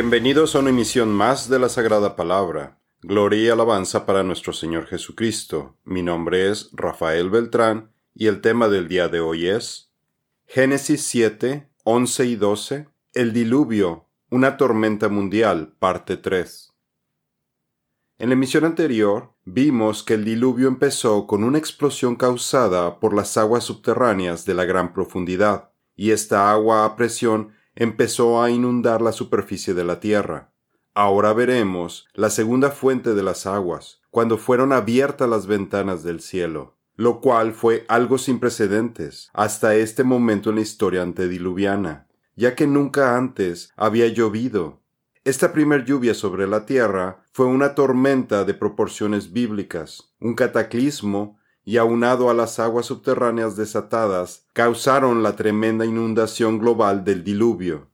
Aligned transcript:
Bienvenidos 0.00 0.54
a 0.54 0.60
una 0.60 0.70
emisión 0.70 1.08
más 1.08 1.48
de 1.48 1.58
la 1.58 1.68
Sagrada 1.68 2.14
Palabra. 2.14 2.78
Gloria 3.02 3.42
y 3.42 3.48
alabanza 3.48 4.06
para 4.06 4.22
nuestro 4.22 4.52
Señor 4.52 4.86
Jesucristo. 4.86 5.76
Mi 5.82 6.02
nombre 6.02 6.48
es 6.48 6.70
Rafael 6.72 7.30
Beltrán 7.30 7.90
y 8.14 8.28
el 8.28 8.40
tema 8.40 8.68
del 8.68 8.86
día 8.86 9.08
de 9.08 9.18
hoy 9.18 9.48
es 9.48 9.90
Génesis 10.46 11.02
7, 11.02 11.68
11 11.82 12.26
y 12.26 12.36
12, 12.36 12.88
El 13.12 13.32
diluvio, 13.32 14.06
una 14.30 14.56
tormenta 14.56 15.08
mundial, 15.08 15.74
parte 15.80 16.16
3. 16.16 16.72
En 18.18 18.28
la 18.28 18.34
emisión 18.34 18.64
anterior 18.64 19.32
vimos 19.44 20.04
que 20.04 20.14
el 20.14 20.24
diluvio 20.24 20.68
empezó 20.68 21.26
con 21.26 21.42
una 21.42 21.58
explosión 21.58 22.14
causada 22.14 23.00
por 23.00 23.14
las 23.14 23.36
aguas 23.36 23.64
subterráneas 23.64 24.44
de 24.44 24.54
la 24.54 24.64
gran 24.64 24.92
profundidad, 24.92 25.72
y 25.96 26.12
esta 26.12 26.52
agua 26.52 26.84
a 26.84 26.94
presión 26.94 27.57
empezó 27.78 28.42
a 28.42 28.50
inundar 28.50 29.00
la 29.00 29.12
superficie 29.12 29.72
de 29.72 29.84
la 29.84 30.00
tierra. 30.00 30.50
Ahora 30.94 31.32
veremos 31.32 32.08
la 32.12 32.28
segunda 32.28 32.72
fuente 32.72 33.14
de 33.14 33.22
las 33.22 33.46
aguas, 33.46 34.00
cuando 34.10 34.36
fueron 34.36 34.72
abiertas 34.72 35.28
las 35.28 35.46
ventanas 35.46 36.02
del 36.02 36.20
cielo, 36.20 36.74
lo 36.96 37.20
cual 37.20 37.52
fue 37.52 37.84
algo 37.86 38.18
sin 38.18 38.40
precedentes 38.40 39.30
hasta 39.32 39.76
este 39.76 40.02
momento 40.02 40.50
en 40.50 40.56
la 40.56 40.62
historia 40.62 41.02
antediluviana, 41.02 42.08
ya 42.34 42.56
que 42.56 42.66
nunca 42.66 43.16
antes 43.16 43.72
había 43.76 44.08
llovido. 44.08 44.82
Esta 45.22 45.52
primer 45.52 45.84
lluvia 45.84 46.14
sobre 46.14 46.48
la 46.48 46.66
tierra 46.66 47.22
fue 47.32 47.46
una 47.46 47.76
tormenta 47.76 48.44
de 48.44 48.54
proporciones 48.54 49.32
bíblicas, 49.32 50.16
un 50.18 50.34
cataclismo 50.34 51.37
y 51.68 51.76
aunado 51.76 52.30
a 52.30 52.34
las 52.34 52.58
aguas 52.60 52.86
subterráneas 52.86 53.54
desatadas, 53.54 54.46
causaron 54.54 55.22
la 55.22 55.36
tremenda 55.36 55.84
inundación 55.84 56.58
global 56.58 57.04
del 57.04 57.22
diluvio. 57.22 57.88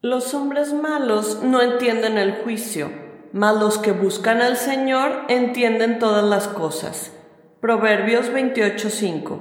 Los 0.00 0.32
hombres 0.32 0.72
malos 0.72 1.40
no 1.42 1.60
entienden 1.60 2.18
el 2.18 2.36
juicio, 2.36 2.88
mas 3.32 3.56
los 3.56 3.78
que 3.78 3.90
buscan 3.90 4.40
al 4.40 4.56
Señor 4.56 5.22
entienden 5.26 5.98
todas 5.98 6.24
las 6.24 6.46
cosas. 6.46 7.10
Proverbios 7.60 8.30
28:5 8.32 9.40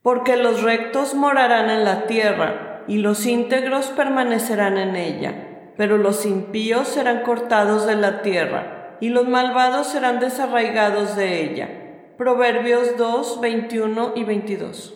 Porque 0.00 0.36
los 0.36 0.62
rectos 0.62 1.16
morarán 1.16 1.68
en 1.68 1.82
la 1.82 2.06
tierra, 2.06 2.84
y 2.86 2.98
los 2.98 3.26
íntegros 3.26 3.86
permanecerán 3.86 4.78
en 4.78 4.94
ella 4.94 5.50
pero 5.76 5.98
los 5.98 6.24
impíos 6.24 6.86
serán 6.86 7.24
cortados 7.24 7.84
de 7.84 7.96
la 7.96 8.22
tierra, 8.22 8.96
y 9.00 9.08
los 9.08 9.26
malvados 9.26 9.88
serán 9.88 10.20
desarraigados 10.20 11.16
de 11.16 11.42
ella. 11.42 11.83
Proverbios 12.18 12.96
2, 12.96 13.40
21 13.40 14.12
y 14.14 14.22
22. 14.22 14.94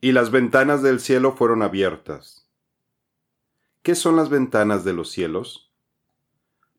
Y 0.00 0.10
las 0.10 0.32
ventanas 0.32 0.82
del 0.82 0.98
cielo 0.98 1.36
fueron 1.36 1.62
abiertas. 1.62 2.48
¿Qué 3.82 3.94
son 3.94 4.16
las 4.16 4.28
ventanas 4.28 4.82
de 4.84 4.92
los 4.92 5.12
cielos? 5.12 5.70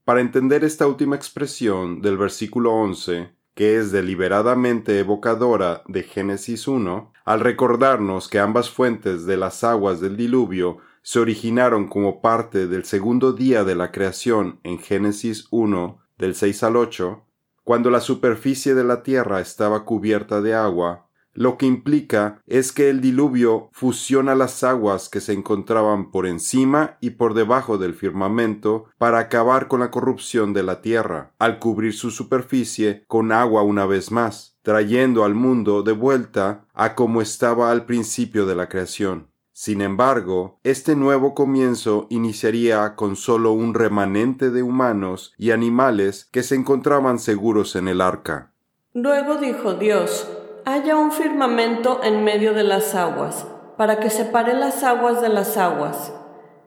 Para 0.04 0.20
entender 0.20 0.66
esta 0.66 0.86
última 0.86 1.16
expresión 1.16 2.02
del 2.02 2.18
versículo 2.18 2.74
11, 2.74 3.30
que 3.56 3.78
es 3.78 3.94
deliberadamente 3.94 5.00
evocadora 5.00 5.84
de 5.88 6.04
Génesis 6.04 6.68
1, 6.68 7.14
al 7.24 7.40
recordarnos 7.40 8.28
que 8.28 8.40
ambas 8.40 8.70
fuentes 8.70 9.26
de 9.26 9.38
las 9.38 9.64
aguas 9.64 10.02
del 10.02 10.18
diluvio 10.18 10.80
se 11.04 11.20
originaron 11.20 11.88
como 11.88 12.22
parte 12.22 12.68
del 12.68 12.84
segundo 12.84 13.32
día 13.32 13.64
de 13.64 13.76
la 13.76 13.94
creación 13.94 14.60
en 14.64 14.78
Génesis 14.78 15.48
1 15.52 16.00
del 16.18 16.36
6 16.36 16.64
al 16.64 16.76
8, 16.76 17.26
cuando 17.64 17.90
la 17.90 18.02
superficie 18.02 18.76
de 18.76 18.84
la 18.84 19.04
tierra 19.04 19.40
estaba 19.40 19.86
cubierta 19.86 20.42
de 20.42 20.54
agua, 20.54 21.08
lo 21.34 21.58
que 21.58 21.66
implica 21.66 22.42
es 22.46 22.74
que 22.74 22.90
el 22.90 23.00
diluvio 23.00 23.70
fusiona 23.72 24.36
las 24.36 24.64
aguas 24.66 25.08
que 25.08 25.22
se 25.22 25.32
encontraban 25.32 26.12
por 26.12 26.26
encima 26.26 26.98
y 27.00 27.12
por 27.12 27.34
debajo 27.34 27.78
del 27.78 27.94
firmamento 27.94 28.86
para 28.98 29.20
acabar 29.20 29.70
con 29.70 29.80
la 29.80 29.92
corrupción 29.92 30.52
de 30.52 30.64
la 30.64 30.82
tierra, 30.82 31.32
al 31.40 31.60
cubrir 31.60 31.94
su 31.94 32.12
superficie 32.12 33.06
con 33.08 33.32
agua 33.32 33.64
una 33.64 33.86
vez 33.86 34.12
más, 34.12 34.58
trayendo 34.62 35.24
al 35.24 35.34
mundo 35.34 35.84
de 35.84 35.94
vuelta 35.94 36.66
a 36.74 36.96
como 36.96 37.22
estaba 37.22 37.72
al 37.72 37.86
principio 37.86 38.46
de 38.46 38.56
la 38.56 38.68
creación. 38.68 39.31
Sin 39.64 39.82
embargo, 39.82 40.58
este 40.64 40.96
nuevo 40.96 41.36
comienzo 41.36 42.08
iniciaría 42.10 42.96
con 42.96 43.16
solo 43.16 43.52
un 43.52 43.76
remanente 43.76 44.50
de 44.50 44.64
humanos 44.64 45.36
y 45.38 45.52
animales 45.52 46.26
que 46.32 46.42
se 46.42 46.56
encontraban 46.56 47.20
seguros 47.20 47.76
en 47.76 47.88
el 47.88 48.02
arca. 48.02 48.54
Luego 48.96 49.36
dijo 49.36 49.76
Dios, 49.76 50.28
haya 50.66 50.98
un 50.98 51.12
firmamento 51.12 52.00
en 52.04 52.24
medio 52.24 52.56
de 52.56 52.64
las 52.64 52.96
aguas, 52.96 53.46
para 53.78 54.00
que 54.00 54.10
separe 54.10 54.56
las 54.56 54.84
aguas 54.84 55.22
de 55.22 55.30
las 55.30 55.56
aguas. 55.58 56.12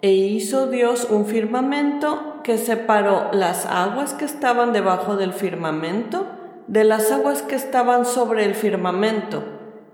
E 0.01 0.13
hizo 0.13 0.69
Dios 0.69 1.09
un 1.11 1.27
firmamento 1.27 2.43
que 2.45 2.59
separó 2.59 3.31
las 3.33 3.67
aguas 3.67 4.15
que 4.15 4.25
estaban 4.25 4.73
debajo 4.73 5.17
del 5.17 5.33
firmamento 5.33 6.29
de 6.69 6.85
las 6.85 7.11
aguas 7.11 7.43
que 7.43 7.57
estaban 7.57 8.07
sobre 8.07 8.45
el 8.45 8.55
firmamento. 8.55 9.43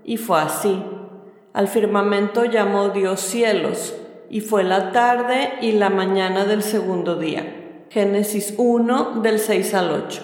Y 0.03 0.17
fue 0.17 0.39
así. 0.39 0.83
Al 1.53 1.67
firmamento 1.67 2.45
llamó 2.45 2.89
Dios 2.89 3.19
cielos, 3.19 3.93
y 4.29 4.39
fue 4.39 4.63
la 4.63 4.93
tarde 4.93 5.53
y 5.61 5.73
la 5.73 5.89
mañana 5.89 6.45
del 6.45 6.63
segundo 6.63 7.17
día. 7.17 7.85
Génesis 7.89 8.53
1 8.57 9.19
del 9.21 9.37
6 9.37 9.73
al 9.73 9.91
8. 9.91 10.23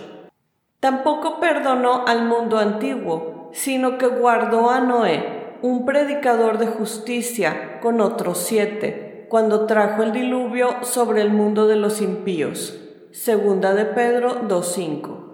Tampoco 0.79 1.41
perdonó 1.41 2.05
al 2.07 2.23
mundo 2.23 2.57
antiguo, 2.57 3.49
sino 3.51 3.97
que 3.97 4.07
guardó 4.07 4.69
a 4.69 4.79
Noé, 4.79 5.57
un 5.61 5.85
predicador 5.85 6.59
de 6.59 6.67
justicia, 6.67 7.79
con 7.81 7.99
otros 7.99 8.37
siete, 8.37 9.25
cuando 9.27 9.65
trajo 9.65 10.03
el 10.03 10.13
diluvio 10.13 10.77
sobre 10.83 11.21
el 11.21 11.31
mundo 11.31 11.67
de 11.67 11.75
los 11.75 12.01
impíos. 12.01 12.79
Segunda 13.11 13.73
de 13.73 13.83
Pedro 13.83 14.47
2.5. 14.47 15.26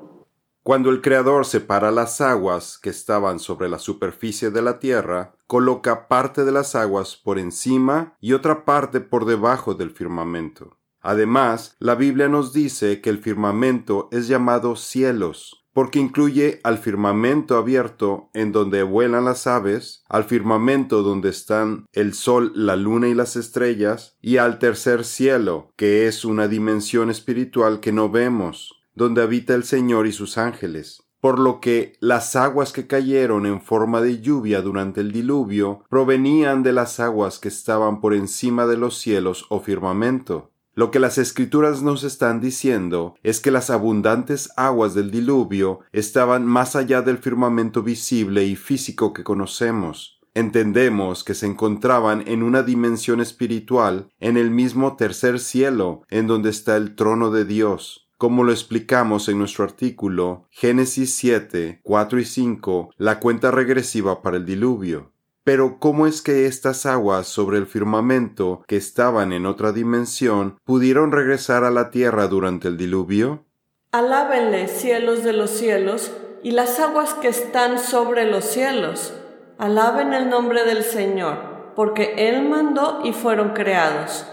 Cuando 0.63 0.91
el 0.91 1.01
Creador 1.01 1.45
separa 1.45 1.91
las 1.91 2.21
aguas 2.21 2.79
que 2.81 2.89
estaban 2.89 3.39
sobre 3.39 3.67
la 3.67 3.79
superficie 3.79 4.49
de 4.49 4.61
la 4.61 4.79
tierra, 4.79 5.35
coloca 5.45 6.07
parte 6.07 6.45
de 6.45 6.53
las 6.53 6.73
aguas 6.73 7.17
por 7.17 7.37
encima 7.37 8.15
y 8.21 8.31
otra 8.31 8.63
parte 8.63 9.01
por 9.01 9.25
debajo 9.25 9.73
del 9.73 9.91
firmamento. 9.91 10.77
Además, 11.01 11.75
la 11.79 11.95
Biblia 11.95 12.29
nos 12.29 12.53
dice 12.53 13.01
que 13.01 13.09
el 13.09 13.17
firmamento 13.17 14.07
es 14.13 14.29
llamado 14.29 14.77
cielos, 14.77 15.65
porque 15.73 15.99
incluye 15.99 16.61
al 16.63 16.77
firmamento 16.77 17.57
abierto 17.57 18.29
en 18.33 18.53
donde 18.53 18.83
vuelan 18.83 19.25
las 19.25 19.47
aves, 19.47 20.05
al 20.07 20.23
firmamento 20.23 21.03
donde 21.03 21.27
están 21.27 21.87
el 21.91 22.13
sol, 22.13 22.53
la 22.55 22.77
luna 22.77 23.09
y 23.09 23.13
las 23.13 23.35
estrellas, 23.35 24.15
y 24.21 24.37
al 24.37 24.59
tercer 24.59 25.03
cielo, 25.03 25.73
que 25.75 26.07
es 26.07 26.23
una 26.23 26.47
dimensión 26.47 27.09
espiritual 27.09 27.81
que 27.81 27.91
no 27.91 28.09
vemos, 28.09 28.79
donde 28.95 29.21
habita 29.21 29.55
el 29.55 29.63
Señor 29.63 30.07
y 30.07 30.11
sus 30.11 30.37
ángeles, 30.37 31.03
por 31.23 31.39
lo 31.39 31.61
que 31.61 31.93
las 32.01 32.35
aguas 32.35 32.73
que 32.73 32.85
cayeron 32.85 33.45
en 33.45 33.61
forma 33.61 34.01
de 34.01 34.19
lluvia 34.21 34.61
durante 34.61 35.01
el 35.01 35.11
diluvio 35.11 35.83
provenían 35.89 36.63
de 36.63 36.73
las 36.73 36.99
aguas 36.99 37.39
que 37.39 37.47
estaban 37.47 38.01
por 38.01 38.13
encima 38.13 38.65
de 38.65 38.77
los 38.77 38.97
cielos 38.97 39.45
o 39.49 39.61
firmamento. 39.61 40.51
Lo 40.75 40.91
que 40.91 40.99
las 40.99 41.17
escrituras 41.17 41.81
nos 41.81 42.03
están 42.03 42.41
diciendo 42.41 43.15
es 43.23 43.39
que 43.39 43.51
las 43.51 43.69
abundantes 43.69 44.49
aguas 44.57 44.95
del 44.95 45.11
diluvio 45.11 45.79
estaban 45.91 46.45
más 46.45 46.75
allá 46.75 47.01
del 47.01 47.19
firmamento 47.19 47.83
visible 47.83 48.43
y 48.43 48.55
físico 48.55 49.13
que 49.13 49.23
conocemos. 49.23 50.19
Entendemos 50.33 51.23
que 51.23 51.35
se 51.35 51.45
encontraban 51.45 52.23
en 52.27 52.41
una 52.41 52.63
dimensión 52.63 53.21
espiritual, 53.21 54.09
en 54.19 54.35
el 54.35 54.49
mismo 54.49 54.95
tercer 54.97 55.39
cielo, 55.39 56.01
en 56.09 56.25
donde 56.25 56.49
está 56.49 56.75
el 56.75 56.95
trono 56.95 57.29
de 57.29 57.45
Dios 57.45 58.02
como 58.23 58.45
lo 58.45 58.53
explicamos 58.53 59.27
en 59.27 59.37
nuestro 59.37 59.65
artículo 59.65 60.47
Génesis 60.49 61.13
7, 61.13 61.81
4 61.83 62.19
y 62.21 62.23
5, 62.23 62.91
la 62.95 63.19
cuenta 63.19 63.51
regresiva 63.51 64.21
para 64.21 64.37
el 64.37 64.45
diluvio. 64.45 65.11
Pero 65.43 65.77
¿cómo 65.77 66.07
es 66.07 66.21
que 66.21 66.45
estas 66.45 66.85
aguas 66.85 67.27
sobre 67.27 67.57
el 67.57 67.65
firmamento, 67.65 68.63
que 68.65 68.77
estaban 68.77 69.33
en 69.33 69.45
otra 69.45 69.73
dimensión, 69.73 70.57
pudieron 70.63 71.11
regresar 71.11 71.65
a 71.65 71.69
la 71.69 71.91
tierra 71.91 72.29
durante 72.29 72.69
el 72.69 72.77
diluvio? 72.77 73.43
Alábenle, 73.91 74.69
cielos 74.69 75.25
de 75.25 75.33
los 75.33 75.49
cielos, 75.49 76.13
y 76.43 76.51
las 76.51 76.79
aguas 76.79 77.15
que 77.15 77.27
están 77.27 77.77
sobre 77.77 78.23
los 78.25 78.45
cielos. 78.45 79.13
Alaben 79.57 80.13
el 80.13 80.29
nombre 80.29 80.63
del 80.63 80.85
Señor, 80.85 81.73
porque 81.75 82.13
Él 82.29 82.47
mandó 82.47 83.01
y 83.03 83.11
fueron 83.11 83.49
creados. 83.49 84.25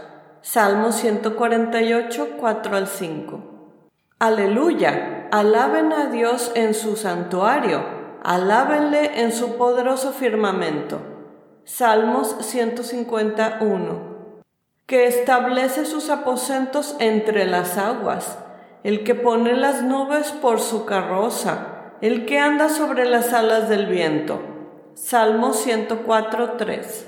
Salmo 0.43 0.93
148, 0.93 2.29
4 2.39 2.77
al 2.77 2.87
5. 2.87 3.50
Aleluya, 4.23 5.29
alaben 5.33 5.95
a 5.95 6.11
Dios 6.11 6.53
en 6.55 6.75
su 6.75 6.97
santuario, 6.97 7.83
alábenle 8.23 9.23
en 9.23 9.33
su 9.33 9.57
poderoso 9.57 10.13
firmamento. 10.13 11.01
Salmos 11.65 12.37
151. 12.41 14.45
Que 14.85 15.07
establece 15.07 15.87
sus 15.87 16.11
aposentos 16.11 16.97
entre 16.99 17.47
las 17.47 17.79
aguas, 17.79 18.37
el 18.85 19.05
que 19.05 19.15
pone 19.15 19.55
las 19.55 19.83
nubes 19.83 20.33
por 20.33 20.61
su 20.61 20.85
carroza, 20.85 21.95
el 22.03 22.27
que 22.27 22.39
anda 22.39 22.69
sobre 22.69 23.07
las 23.07 23.33
alas 23.33 23.71
del 23.71 23.87
viento. 23.87 24.39
Salmo 24.93 25.55
104.3. 25.55 27.07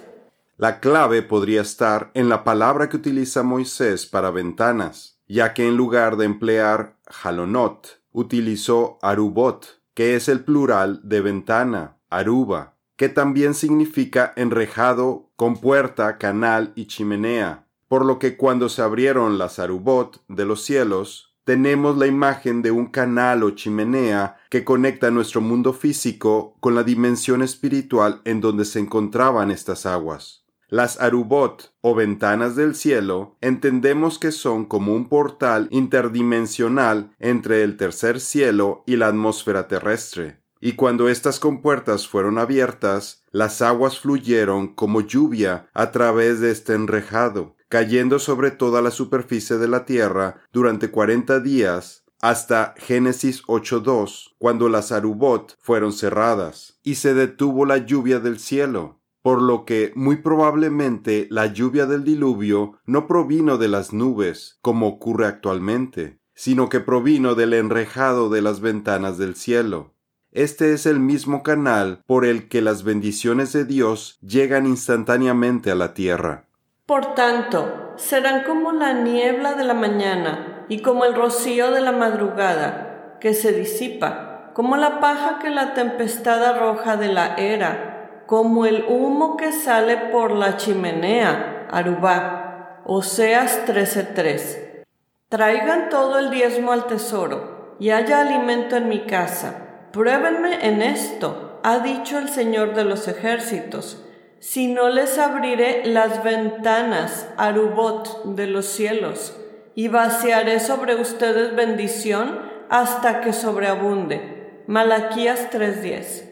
La 0.56 0.80
clave 0.80 1.20
podría 1.20 1.60
estar 1.60 2.10
en 2.14 2.30
la 2.30 2.42
palabra 2.42 2.88
que 2.88 2.96
utiliza 2.96 3.42
Moisés 3.42 4.06
para 4.06 4.30
ventanas, 4.30 5.11
ya 5.26 5.54
que 5.54 5.66
en 5.66 5.76
lugar 5.76 6.16
de 6.16 6.26
emplear 6.26 6.96
halonot, 7.22 8.00
utilizó 8.12 8.98
arubot, 9.02 9.80
que 9.94 10.14
es 10.14 10.28
el 10.28 10.44
plural 10.44 11.00
de 11.02 11.20
ventana, 11.20 11.98
aruba, 12.10 12.76
que 12.96 13.08
también 13.08 13.54
significa 13.54 14.32
enrejado 14.36 15.30
con 15.36 15.56
puerta, 15.56 16.18
canal 16.18 16.72
y 16.74 16.86
chimenea, 16.86 17.66
por 17.88 18.04
lo 18.04 18.18
que 18.18 18.36
cuando 18.36 18.68
se 18.68 18.82
abrieron 18.82 19.38
las 19.38 19.58
arubot 19.58 20.22
de 20.28 20.44
los 20.44 20.62
cielos, 20.62 21.32
tenemos 21.44 21.98
la 21.98 22.06
imagen 22.06 22.62
de 22.62 22.70
un 22.70 22.86
canal 22.86 23.42
o 23.42 23.50
chimenea 23.50 24.36
que 24.48 24.64
conecta 24.64 25.10
nuestro 25.10 25.40
mundo 25.40 25.72
físico 25.72 26.56
con 26.60 26.74
la 26.74 26.84
dimensión 26.84 27.42
espiritual 27.42 28.20
en 28.24 28.40
donde 28.40 28.64
se 28.64 28.78
encontraban 28.78 29.50
estas 29.50 29.84
aguas. 29.84 30.41
Las 30.72 30.98
arubot 31.02 31.70
o 31.82 31.94
ventanas 31.94 32.56
del 32.56 32.74
cielo 32.74 33.36
entendemos 33.42 34.18
que 34.18 34.32
son 34.32 34.64
como 34.64 34.94
un 34.94 35.06
portal 35.06 35.68
interdimensional 35.70 37.14
entre 37.18 37.62
el 37.62 37.76
tercer 37.76 38.20
cielo 38.20 38.82
y 38.86 38.96
la 38.96 39.08
atmósfera 39.08 39.68
terrestre. 39.68 40.40
Y 40.62 40.72
cuando 40.72 41.10
estas 41.10 41.40
compuertas 41.40 42.08
fueron 42.08 42.38
abiertas, 42.38 43.22
las 43.32 43.60
aguas 43.60 44.00
fluyeron 44.00 44.68
como 44.68 45.02
lluvia 45.02 45.68
a 45.74 45.90
través 45.90 46.40
de 46.40 46.50
este 46.50 46.72
enrejado, 46.72 47.54
cayendo 47.68 48.18
sobre 48.18 48.50
toda 48.50 48.80
la 48.80 48.90
superficie 48.90 49.58
de 49.58 49.68
la 49.68 49.84
tierra 49.84 50.40
durante 50.54 50.90
cuarenta 50.90 51.38
días 51.38 52.04
hasta 52.22 52.72
Génesis 52.78 53.42
8.2, 53.42 54.36
cuando 54.38 54.70
las 54.70 54.90
arubot 54.90 55.54
fueron 55.60 55.92
cerradas, 55.92 56.78
y 56.82 56.94
se 56.94 57.12
detuvo 57.12 57.66
la 57.66 57.76
lluvia 57.76 58.20
del 58.20 58.38
cielo 58.38 59.01
por 59.22 59.40
lo 59.40 59.64
que 59.64 59.92
muy 59.94 60.16
probablemente 60.16 61.28
la 61.30 61.46
lluvia 61.46 61.86
del 61.86 62.04
diluvio 62.04 62.80
no 62.84 63.06
provino 63.06 63.56
de 63.56 63.68
las 63.68 63.92
nubes, 63.92 64.58
como 64.60 64.88
ocurre 64.88 65.26
actualmente, 65.26 66.18
sino 66.34 66.68
que 66.68 66.80
provino 66.80 67.34
del 67.34 67.54
enrejado 67.54 68.28
de 68.28 68.42
las 68.42 68.60
ventanas 68.60 69.18
del 69.18 69.36
cielo. 69.36 69.94
Este 70.32 70.72
es 70.72 70.86
el 70.86 70.98
mismo 70.98 71.42
canal 71.42 72.02
por 72.06 72.24
el 72.24 72.48
que 72.48 72.62
las 72.62 72.84
bendiciones 72.84 73.52
de 73.52 73.64
Dios 73.64 74.18
llegan 74.22 74.66
instantáneamente 74.66 75.70
a 75.70 75.74
la 75.74 75.94
tierra. 75.94 76.46
Por 76.86 77.14
tanto, 77.14 77.92
serán 77.96 78.42
como 78.44 78.72
la 78.72 78.92
niebla 78.92 79.54
de 79.54 79.64
la 79.64 79.74
mañana 79.74 80.66
y 80.68 80.80
como 80.80 81.04
el 81.04 81.14
rocío 81.14 81.70
de 81.70 81.80
la 81.80 81.92
madrugada, 81.92 83.18
que 83.20 83.34
se 83.34 83.52
disipa, 83.52 84.50
como 84.54 84.76
la 84.76 85.00
paja 85.00 85.38
que 85.38 85.50
la 85.50 85.74
tempestad 85.74 86.42
arroja 86.42 86.96
de 86.96 87.08
la 87.08 87.34
era, 87.36 87.91
como 88.32 88.64
el 88.64 88.86
humo 88.88 89.36
que 89.36 89.52
sale 89.52 89.94
por 90.10 90.32
la 90.32 90.56
chimenea, 90.56 91.66
Arubá, 91.70 92.80
Oseas 92.86 93.66
13:3. 93.66 94.86
Traigan 95.28 95.90
todo 95.90 96.18
el 96.18 96.30
diezmo 96.30 96.72
al 96.72 96.86
tesoro, 96.86 97.76
y 97.78 97.90
haya 97.90 98.22
alimento 98.22 98.76
en 98.76 98.88
mi 98.88 99.00
casa. 99.00 99.90
Pruébenme 99.92 100.66
en 100.66 100.80
esto, 100.80 101.60
ha 101.62 101.80
dicho 101.80 102.16
el 102.16 102.30
Señor 102.30 102.72
de 102.72 102.84
los 102.84 103.06
ejércitos, 103.06 104.02
si 104.38 104.72
no 104.72 104.88
les 104.88 105.18
abriré 105.18 105.82
las 105.84 106.24
ventanas, 106.24 107.28
Arubot, 107.36 108.24
de 108.24 108.46
los 108.46 108.64
cielos, 108.64 109.36
y 109.74 109.88
vaciaré 109.88 110.58
sobre 110.58 110.94
ustedes 110.94 111.54
bendición 111.54 112.40
hasta 112.70 113.20
que 113.20 113.34
sobreabunde. 113.34 114.62
Malaquías 114.68 115.50
3:10 115.50 116.31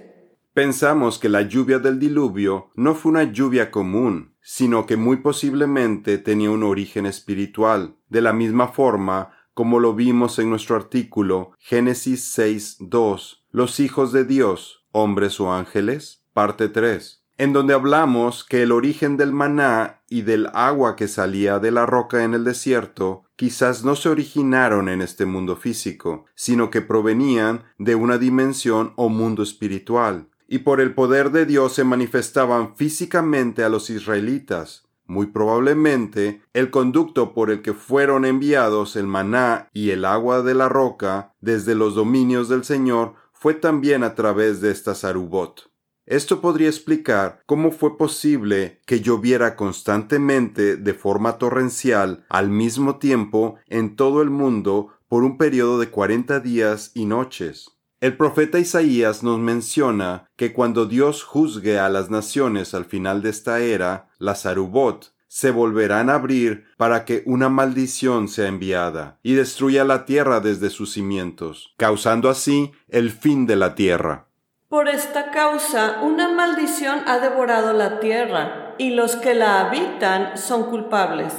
Pensamos 0.52 1.20
que 1.20 1.28
la 1.28 1.42
lluvia 1.42 1.78
del 1.78 2.00
diluvio 2.00 2.70
no 2.74 2.96
fue 2.96 3.12
una 3.12 3.22
lluvia 3.22 3.70
común, 3.70 4.34
sino 4.42 4.84
que 4.84 4.96
muy 4.96 5.18
posiblemente 5.18 6.18
tenía 6.18 6.50
un 6.50 6.64
origen 6.64 7.06
espiritual, 7.06 7.94
de 8.08 8.20
la 8.20 8.32
misma 8.32 8.66
forma 8.66 9.30
como 9.54 9.78
lo 9.78 9.94
vimos 9.94 10.40
en 10.40 10.50
nuestro 10.50 10.74
artículo 10.74 11.52
Génesis 11.60 12.36
6.2, 12.36 13.44
los 13.52 13.78
hijos 13.78 14.10
de 14.10 14.24
Dios, 14.24 14.86
hombres 14.90 15.38
o 15.38 15.52
ángeles, 15.52 16.24
parte 16.32 16.68
3, 16.68 17.24
en 17.38 17.52
donde 17.52 17.74
hablamos 17.74 18.42
que 18.42 18.62
el 18.62 18.72
origen 18.72 19.16
del 19.16 19.32
maná 19.32 20.02
y 20.08 20.22
del 20.22 20.48
agua 20.52 20.96
que 20.96 21.06
salía 21.06 21.60
de 21.60 21.70
la 21.70 21.86
roca 21.86 22.24
en 22.24 22.34
el 22.34 22.42
desierto 22.42 23.22
quizás 23.36 23.84
no 23.84 23.94
se 23.94 24.08
originaron 24.08 24.88
en 24.88 25.00
este 25.00 25.26
mundo 25.26 25.54
físico, 25.54 26.24
sino 26.34 26.70
que 26.70 26.80
provenían 26.80 27.62
de 27.78 27.94
una 27.94 28.18
dimensión 28.18 28.92
o 28.96 29.08
mundo 29.08 29.44
espiritual 29.44 30.26
y 30.50 30.58
por 30.58 30.80
el 30.80 30.94
poder 30.94 31.30
de 31.30 31.46
Dios 31.46 31.74
se 31.74 31.84
manifestaban 31.84 32.76
físicamente 32.76 33.62
a 33.62 33.68
los 33.68 33.88
israelitas. 33.88 34.82
Muy 35.06 35.26
probablemente 35.26 36.42
el 36.52 36.70
conducto 36.70 37.32
por 37.34 37.50
el 37.52 37.62
que 37.62 37.72
fueron 37.72 38.24
enviados 38.24 38.96
el 38.96 39.06
maná 39.06 39.68
y 39.72 39.90
el 39.90 40.04
agua 40.04 40.42
de 40.42 40.54
la 40.54 40.68
roca 40.68 41.34
desde 41.40 41.76
los 41.76 41.94
dominios 41.94 42.48
del 42.48 42.64
Señor 42.64 43.14
fue 43.32 43.54
también 43.54 44.02
a 44.02 44.16
través 44.16 44.60
de 44.60 44.72
esta 44.72 44.92
arubot. 45.08 45.70
Esto 46.04 46.40
podría 46.40 46.68
explicar 46.68 47.42
cómo 47.46 47.70
fue 47.70 47.96
posible 47.96 48.80
que 48.86 49.00
lloviera 49.00 49.54
constantemente 49.54 50.76
de 50.76 50.94
forma 50.94 51.38
torrencial 51.38 52.26
al 52.28 52.50
mismo 52.50 52.98
tiempo 52.98 53.54
en 53.68 53.94
todo 53.94 54.20
el 54.20 54.30
mundo 54.30 54.88
por 55.06 55.22
un 55.22 55.38
periodo 55.38 55.78
de 55.78 55.90
cuarenta 55.90 56.40
días 56.40 56.90
y 56.94 57.04
noches. 57.04 57.79
El 58.00 58.16
profeta 58.16 58.58
Isaías 58.58 59.22
nos 59.22 59.38
menciona 59.38 60.24
que 60.36 60.54
cuando 60.54 60.86
Dios 60.86 61.22
juzgue 61.22 61.78
a 61.78 61.90
las 61.90 62.08
naciones 62.08 62.72
al 62.72 62.86
final 62.86 63.20
de 63.20 63.28
esta 63.28 63.60
era, 63.60 64.08
las 64.18 64.46
Arubot 64.46 65.12
se 65.28 65.50
volverán 65.50 66.08
a 66.08 66.14
abrir 66.14 66.64
para 66.78 67.04
que 67.04 67.22
una 67.26 67.50
maldición 67.50 68.28
sea 68.28 68.48
enviada 68.48 69.18
y 69.22 69.34
destruya 69.34 69.84
la 69.84 70.06
tierra 70.06 70.40
desde 70.40 70.70
sus 70.70 70.94
cimientos, 70.94 71.74
causando 71.76 72.30
así 72.30 72.72
el 72.88 73.10
fin 73.10 73.46
de 73.46 73.56
la 73.56 73.74
tierra. 73.74 74.28
Por 74.70 74.88
esta 74.88 75.30
causa, 75.30 76.00
una 76.00 76.32
maldición 76.32 77.00
ha 77.06 77.18
devorado 77.18 77.74
la 77.74 78.00
tierra, 78.00 78.74
y 78.78 78.94
los 78.94 79.16
que 79.16 79.34
la 79.34 79.60
habitan 79.60 80.38
son 80.38 80.70
culpables. 80.70 81.34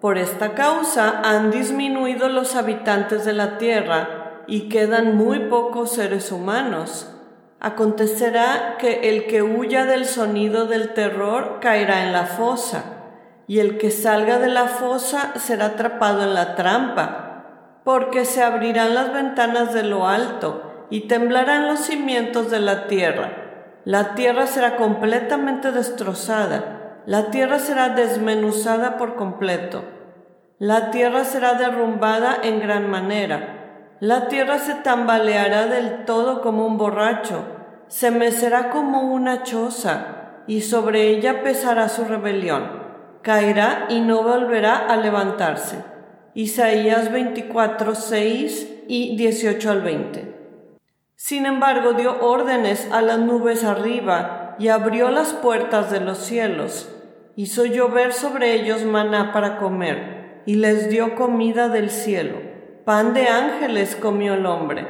Por 0.00 0.18
esta 0.18 0.54
causa 0.54 1.22
han 1.24 1.50
disminuido 1.50 2.28
los 2.28 2.54
habitantes 2.54 3.24
de 3.24 3.32
la 3.32 3.56
tierra, 3.56 4.21
y 4.46 4.68
quedan 4.68 5.16
muy 5.16 5.40
pocos 5.48 5.92
seres 5.92 6.32
humanos. 6.32 7.08
Acontecerá 7.60 8.76
que 8.78 9.10
el 9.10 9.26
que 9.26 9.42
huya 9.42 9.84
del 9.84 10.04
sonido 10.04 10.66
del 10.66 10.94
terror 10.94 11.58
caerá 11.60 12.04
en 12.04 12.12
la 12.12 12.26
fosa, 12.26 12.84
y 13.46 13.60
el 13.60 13.78
que 13.78 13.90
salga 13.90 14.38
de 14.38 14.48
la 14.48 14.66
fosa 14.66 15.34
será 15.36 15.66
atrapado 15.66 16.22
en 16.24 16.34
la 16.34 16.54
trampa, 16.56 17.80
porque 17.84 18.24
se 18.24 18.42
abrirán 18.42 18.94
las 18.94 19.12
ventanas 19.12 19.72
de 19.74 19.82
lo 19.82 20.06
alto 20.06 20.86
y 20.90 21.08
temblarán 21.08 21.66
los 21.66 21.80
cimientos 21.80 22.50
de 22.50 22.60
la 22.60 22.86
tierra. 22.86 23.30
La 23.84 24.14
tierra 24.14 24.46
será 24.46 24.76
completamente 24.76 25.72
destrozada, 25.72 27.00
la 27.06 27.30
tierra 27.30 27.58
será 27.58 27.90
desmenuzada 27.90 28.96
por 28.96 29.16
completo, 29.16 29.82
la 30.58 30.90
tierra 30.90 31.24
será 31.24 31.54
derrumbada 31.54 32.38
en 32.42 32.60
gran 32.60 32.88
manera 32.88 33.61
la 34.02 34.26
tierra 34.26 34.58
se 34.58 34.74
tambaleará 34.74 35.68
del 35.68 36.04
todo 36.06 36.40
como 36.40 36.66
un 36.66 36.76
borracho, 36.76 37.44
se 37.86 38.10
mecerá 38.10 38.70
como 38.70 39.02
una 39.02 39.44
choza, 39.44 40.42
y 40.48 40.62
sobre 40.62 41.10
ella 41.10 41.44
pesará 41.44 41.88
su 41.88 42.04
rebelión. 42.04 42.82
Caerá 43.22 43.86
y 43.90 44.00
no 44.00 44.24
volverá 44.24 44.76
a 44.76 44.96
levantarse. 44.96 45.84
Isaías 46.34 47.12
24, 47.12 47.94
6 47.94 48.86
y 48.88 49.16
18 49.16 49.70
al 49.70 49.82
20. 49.82 50.34
Sin 51.14 51.46
embargo, 51.46 51.92
dio 51.92 52.22
órdenes 52.22 52.88
a 52.90 53.02
las 53.02 53.20
nubes 53.20 53.62
arriba 53.62 54.56
y 54.58 54.66
abrió 54.66 55.12
las 55.12 55.32
puertas 55.32 55.92
de 55.92 56.00
los 56.00 56.18
cielos. 56.18 56.92
Hizo 57.36 57.66
llover 57.66 58.12
sobre 58.12 58.54
ellos 58.54 58.84
maná 58.84 59.32
para 59.32 59.58
comer, 59.58 60.42
y 60.44 60.56
les 60.56 60.90
dio 60.90 61.14
comida 61.14 61.68
del 61.68 61.88
cielo 61.88 62.50
Pan 62.84 63.14
de 63.14 63.28
ángeles 63.28 63.94
comió 63.94 64.34
el 64.34 64.44
hombre. 64.44 64.84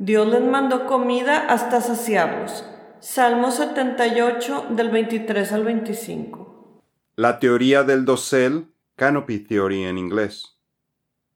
Dios 0.00 0.26
les 0.26 0.42
mandó 0.42 0.86
comida 0.86 1.46
hasta 1.46 1.80
saciarlos. 1.80 2.64
Salmo 2.98 3.52
78 3.52 4.66
del 4.70 4.90
23 4.90 5.52
al 5.52 5.62
25. 5.62 6.82
La 7.14 7.38
teoría 7.38 7.84
del 7.84 8.04
dosel, 8.04 8.66
Canopy 8.96 9.38
Theory 9.38 9.84
en 9.84 9.98
inglés. 9.98 10.58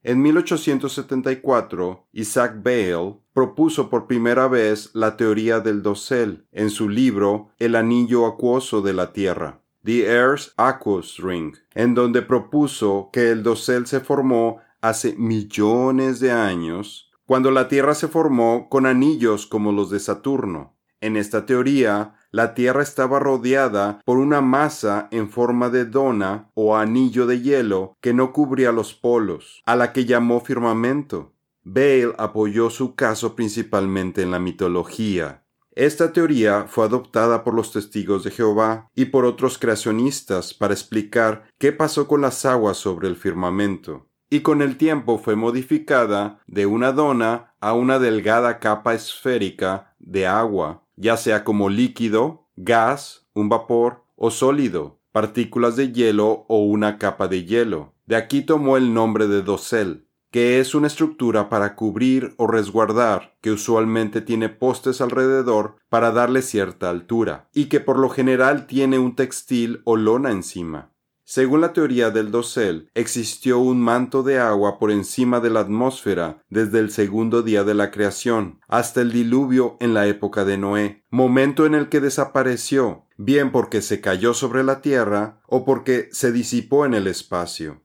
En 0.02 0.20
1874, 0.22 2.08
Isaac 2.10 2.56
Bale 2.64 3.18
propuso 3.32 3.88
por 3.88 4.08
primera 4.08 4.48
vez 4.48 4.90
la 4.94 5.16
teoría 5.16 5.60
del 5.60 5.84
dosel 5.84 6.46
en 6.50 6.70
su 6.70 6.88
libro 6.88 7.50
El 7.60 7.76
anillo 7.76 8.26
acuoso 8.26 8.82
de 8.82 8.92
la 8.92 9.12
Tierra. 9.12 9.60
The 9.84 10.06
Earth's 10.06 10.52
Aqueous 10.56 11.18
Ring, 11.18 11.54
en 11.74 11.94
donde 11.94 12.22
propuso 12.22 13.10
que 13.12 13.30
el 13.30 13.44
dosel 13.44 13.86
se 13.86 14.00
formó 14.00 14.58
hace 14.82 15.14
millones 15.16 16.20
de 16.20 16.32
años, 16.32 17.10
cuando 17.24 17.50
la 17.50 17.68
Tierra 17.68 17.94
se 17.94 18.08
formó 18.08 18.68
con 18.68 18.84
anillos 18.84 19.46
como 19.46 19.72
los 19.72 19.90
de 19.90 20.00
Saturno. 20.00 20.76
En 21.00 21.16
esta 21.16 21.46
teoría, 21.46 22.16
la 22.30 22.54
Tierra 22.54 22.82
estaba 22.82 23.18
rodeada 23.18 24.00
por 24.04 24.18
una 24.18 24.40
masa 24.40 25.08
en 25.10 25.30
forma 25.30 25.70
de 25.70 25.84
dona 25.84 26.50
o 26.54 26.76
anillo 26.76 27.26
de 27.26 27.40
hielo 27.40 27.96
que 28.00 28.12
no 28.12 28.32
cubría 28.32 28.72
los 28.72 28.92
polos, 28.92 29.62
a 29.66 29.76
la 29.76 29.92
que 29.92 30.04
llamó 30.04 30.40
firmamento. 30.40 31.32
Bale 31.64 32.14
apoyó 32.18 32.68
su 32.68 32.94
caso 32.96 33.36
principalmente 33.36 34.22
en 34.22 34.32
la 34.32 34.40
mitología. 34.40 35.44
Esta 35.74 36.12
teoría 36.12 36.66
fue 36.68 36.84
adoptada 36.84 37.44
por 37.44 37.54
los 37.54 37.72
testigos 37.72 38.24
de 38.24 38.30
Jehová 38.30 38.90
y 38.94 39.06
por 39.06 39.24
otros 39.24 39.58
creacionistas 39.58 40.54
para 40.54 40.74
explicar 40.74 41.44
qué 41.58 41.72
pasó 41.72 42.08
con 42.08 42.20
las 42.20 42.44
aguas 42.44 42.76
sobre 42.76 43.08
el 43.08 43.16
firmamento 43.16 44.11
y 44.32 44.40
con 44.40 44.62
el 44.62 44.78
tiempo 44.78 45.18
fue 45.18 45.36
modificada 45.36 46.40
de 46.46 46.64
una 46.64 46.92
dona 46.92 47.54
a 47.60 47.74
una 47.74 47.98
delgada 47.98 48.60
capa 48.60 48.94
esférica 48.94 49.94
de 49.98 50.26
agua, 50.26 50.84
ya 50.96 51.18
sea 51.18 51.44
como 51.44 51.68
líquido, 51.68 52.48
gas, 52.56 53.26
un 53.34 53.50
vapor 53.50 54.06
o 54.16 54.30
sólido, 54.30 55.02
partículas 55.12 55.76
de 55.76 55.92
hielo 55.92 56.46
o 56.48 56.64
una 56.64 56.96
capa 56.96 57.28
de 57.28 57.44
hielo. 57.44 57.92
De 58.06 58.16
aquí 58.16 58.40
tomó 58.40 58.78
el 58.78 58.94
nombre 58.94 59.26
de 59.28 59.42
dosel, 59.42 60.08
que 60.30 60.60
es 60.60 60.74
una 60.74 60.86
estructura 60.86 61.50
para 61.50 61.76
cubrir 61.76 62.32
o 62.38 62.46
resguardar, 62.46 63.36
que 63.42 63.50
usualmente 63.50 64.22
tiene 64.22 64.48
postes 64.48 65.02
alrededor 65.02 65.76
para 65.90 66.10
darle 66.10 66.40
cierta 66.40 66.88
altura, 66.88 67.50
y 67.52 67.66
que 67.66 67.80
por 67.80 67.98
lo 67.98 68.08
general 68.08 68.66
tiene 68.66 68.98
un 68.98 69.14
textil 69.14 69.82
o 69.84 69.96
lona 69.96 70.30
encima. 70.30 70.91
Según 71.34 71.62
la 71.62 71.72
teoría 71.72 72.10
del 72.10 72.30
dosel, 72.30 72.90
existió 72.92 73.58
un 73.58 73.80
manto 73.80 74.22
de 74.22 74.38
agua 74.38 74.78
por 74.78 74.90
encima 74.90 75.40
de 75.40 75.48
la 75.48 75.60
atmósfera 75.60 76.42
desde 76.50 76.78
el 76.78 76.90
segundo 76.90 77.40
día 77.40 77.64
de 77.64 77.72
la 77.72 77.90
creación 77.90 78.60
hasta 78.68 79.00
el 79.00 79.12
diluvio 79.12 79.78
en 79.80 79.94
la 79.94 80.06
época 80.06 80.44
de 80.44 80.58
Noé, 80.58 81.04
momento 81.08 81.64
en 81.64 81.74
el 81.74 81.88
que 81.88 82.00
desapareció, 82.00 83.06
bien 83.16 83.50
porque 83.50 83.80
se 83.80 84.02
cayó 84.02 84.34
sobre 84.34 84.62
la 84.62 84.82
tierra 84.82 85.40
o 85.46 85.64
porque 85.64 86.10
se 86.12 86.32
disipó 86.32 86.84
en 86.84 86.92
el 86.92 87.06
espacio. 87.06 87.81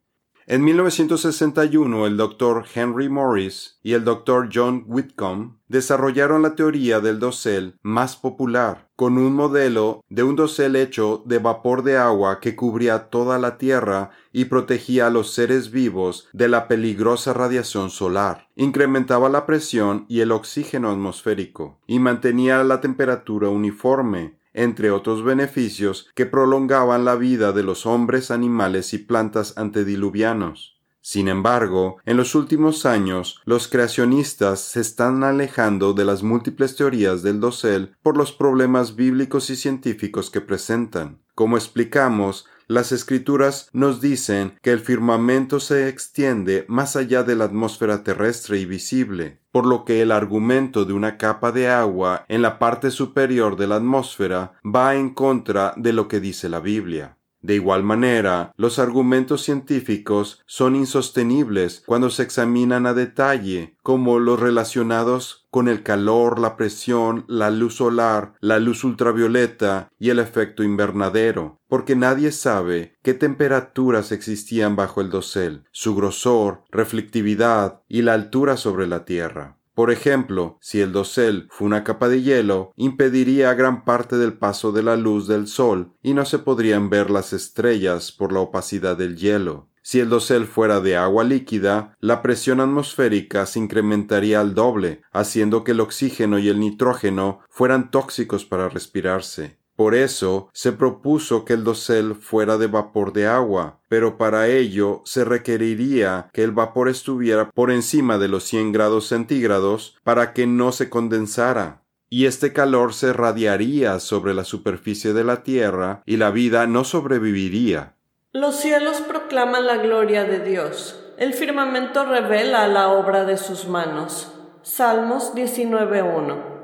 En 0.49 0.63
1961 0.63 2.07
el 2.07 2.15
doctor 2.15 2.63
Henry 2.73 3.09
Morris 3.09 3.79
y 3.83 3.91
el 3.91 4.05
doctor 4.05 4.47
John 4.53 4.85
Whitcomb 4.87 5.57
desarrollaron 5.67 6.41
la 6.41 6.55
teoría 6.55 7.01
del 7.01 7.19
dosel 7.19 7.75
más 7.81 8.15
popular, 8.15 8.87
con 8.95 9.17
un 9.17 9.33
modelo 9.33 10.05
de 10.07 10.23
un 10.23 10.37
dosel 10.37 10.77
hecho 10.77 11.21
de 11.25 11.39
vapor 11.39 11.83
de 11.83 11.97
agua 11.97 12.39
que 12.39 12.55
cubría 12.55 13.09
toda 13.09 13.39
la 13.39 13.57
Tierra 13.57 14.11
y 14.31 14.45
protegía 14.45 15.07
a 15.07 15.09
los 15.09 15.33
seres 15.33 15.69
vivos 15.69 16.29
de 16.31 16.47
la 16.47 16.69
peligrosa 16.69 17.33
radiación 17.33 17.89
solar, 17.89 18.47
incrementaba 18.55 19.27
la 19.27 19.45
presión 19.45 20.05
y 20.07 20.21
el 20.21 20.31
oxígeno 20.31 20.91
atmosférico, 20.91 21.81
y 21.87 21.99
mantenía 21.99 22.63
la 22.63 22.79
temperatura 22.79 23.49
uniforme, 23.49 24.37
entre 24.57 24.91
otros 24.91 25.23
beneficios 25.23 26.09
que 26.15 26.25
prolongaban 26.25 27.05
la 27.05 27.15
vida 27.15 27.53
de 27.53 27.63
los 27.63 27.85
hombres, 27.85 28.31
animales 28.31 28.93
y 28.93 28.97
plantas 28.97 29.57
antediluvianos. 29.57 30.77
Sin 30.99 31.29
embargo, 31.29 31.99
en 32.05 32.17
los 32.17 32.35
últimos 32.35 32.85
años, 32.85 33.39
los 33.45 33.69
creacionistas 33.69 34.59
se 34.59 34.81
están 34.81 35.23
alejando 35.23 35.93
de 35.93 36.03
las 36.03 36.21
múltiples 36.21 36.75
teorías 36.75 37.23
del 37.23 37.39
dosel 37.39 37.95
por 38.01 38.17
los 38.17 38.33
problemas 38.33 38.95
bíblicos 38.97 39.49
y 39.49 39.55
científicos 39.55 40.29
que 40.29 40.41
presentan. 40.41 41.21
Como 41.33 41.55
explicamos, 41.55 42.45
las 42.67 42.91
escrituras 42.91 43.69
nos 43.71 44.01
dicen 44.01 44.57
que 44.61 44.71
el 44.71 44.79
firmamento 44.79 45.59
se 45.59 45.87
extiende 45.87 46.65
más 46.67 46.95
allá 46.95 47.23
de 47.23 47.35
la 47.35 47.45
atmósfera 47.45 48.03
terrestre 48.03 48.59
y 48.59 48.65
visible, 48.65 49.39
por 49.51 49.65
lo 49.65 49.85
que 49.85 50.01
el 50.01 50.11
argumento 50.11 50.83
de 50.83 50.93
una 50.93 51.17
capa 51.17 51.51
de 51.51 51.69
agua 51.69 52.25
en 52.27 52.41
la 52.41 52.59
parte 52.59 52.91
superior 52.91 53.55
de 53.55 53.67
la 53.67 53.77
atmósfera 53.77 54.53
va 54.63 54.95
en 54.95 55.11
contra 55.11 55.73
de 55.77 55.93
lo 55.93 56.07
que 56.07 56.19
dice 56.19 56.49
la 56.49 56.59
Biblia. 56.59 57.16
De 57.47 57.55
igual 57.55 57.81
manera, 57.81 58.51
los 58.57 58.77
argumentos 58.77 59.41
científicos 59.41 60.43
son 60.45 60.75
insostenibles 60.75 61.81
cuando 61.85 62.09
se 62.09 62.23
examinan 62.23 62.85
a 62.85 62.93
detalle, 62.93 63.77
como 63.83 64.19
los 64.19 64.37
relacionados 64.37 65.47
con 65.49 65.69
el 65.69 65.81
calor, 65.81 66.39
la 66.39 66.57
presión, 66.57 67.23
la 67.29 67.49
luz 67.49 67.75
solar, 67.75 68.33
la 68.41 68.59
luz 68.59 68.83
ultravioleta 68.83 69.89
y 69.97 70.09
el 70.09 70.19
efecto 70.19 70.61
invernadero, 70.61 71.61
porque 71.69 71.95
nadie 71.95 72.33
sabe 72.33 72.97
qué 73.01 73.13
temperaturas 73.13 74.11
existían 74.11 74.75
bajo 74.75 74.99
el 74.99 75.09
dosel, 75.09 75.63
su 75.71 75.95
grosor, 75.95 76.65
reflectividad 76.69 77.79
y 77.87 78.01
la 78.01 78.13
altura 78.13 78.57
sobre 78.57 78.87
la 78.87 79.05
Tierra. 79.05 79.56
Por 79.77 79.91
ejemplo, 79.91 80.57
si 80.59 80.81
el 80.81 80.91
dosel 80.91 81.47
fue 81.51 81.67
una 81.67 81.83
capa 81.83 82.09
de 82.09 82.23
hielo, 82.23 82.73
impediría 82.77 83.53
gran 83.53 83.85
parte 83.85 84.17
del 84.17 84.33
paso 84.33 84.71
de 84.71 84.81
la 84.81 84.97
luz 84.97 85.27
del 85.27 85.45
sol 85.45 85.93
y 86.01 86.15
no 86.15 86.25
se 86.25 86.39
podrían 86.39 86.89
ver 86.89 87.11
las 87.11 87.31
estrellas 87.31 88.11
por 88.11 88.33
la 88.33 88.39
opacidad 88.39 88.97
del 88.97 89.17
hielo. 89.17 89.69
Si 89.83 89.99
el 89.99 90.09
dosel 90.09 90.47
fuera 90.47 90.79
de 90.79 90.97
agua 90.97 91.23
líquida, 91.23 91.95
la 91.99 92.23
presión 92.23 92.59
atmosférica 92.59 93.45
se 93.45 93.59
incrementaría 93.59 94.39
al 94.39 94.55
doble, 94.55 95.03
haciendo 95.11 95.63
que 95.63 95.73
el 95.73 95.79
oxígeno 95.79 96.39
y 96.39 96.49
el 96.49 96.59
nitrógeno 96.59 97.41
fueran 97.47 97.91
tóxicos 97.91 98.45
para 98.45 98.69
respirarse. 98.69 99.59
Por 99.77 99.93
eso 99.93 100.49
se 100.53 100.71
propuso 100.71 101.45
que 101.45 101.53
el 101.53 101.63
dosel 101.63 102.15
fuera 102.15 102.57
de 102.57 102.65
vapor 102.65 103.13
de 103.13 103.27
agua, 103.27 103.79
pero 103.87 104.17
para 104.17 104.47
ello 104.47 105.03
se 105.05 105.23
requeriría 105.23 106.31
que 106.33 106.43
el 106.43 106.51
vapor 106.51 106.89
estuviera 106.89 107.51
por 107.51 107.69
encima 107.69 108.17
de 108.17 108.27
los 108.27 108.43
100 108.45 108.71
grados 108.71 109.05
centígrados 109.05 109.95
para 110.03 110.33
que 110.33 110.47
no 110.47 110.71
se 110.71 110.89
condensara. 110.89 111.83
Y 112.09 112.25
este 112.25 112.53
calor 112.53 112.95
se 112.95 113.13
radiaría 113.13 113.99
sobre 113.99 114.33
la 114.33 114.45
superficie 114.45 115.13
de 115.13 115.23
la 115.23 115.43
tierra 115.43 116.01
y 116.07 116.17
la 116.17 116.31
vida 116.31 116.65
no 116.65 116.83
sobreviviría. 116.83 117.93
Los 118.33 118.55
cielos 118.55 119.01
proclaman 119.01 119.67
la 119.67 119.77
gloria 119.77 120.23
de 120.23 120.39
Dios. 120.39 120.99
El 121.19 121.35
firmamento 121.35 122.03
revela 122.03 122.67
la 122.67 122.89
obra 122.89 123.25
de 123.25 123.37
sus 123.37 123.67
manos. 123.67 124.31
Salmos 124.63 125.35
19.1 125.35 126.56